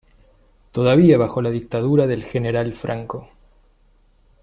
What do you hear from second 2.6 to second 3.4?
Franco.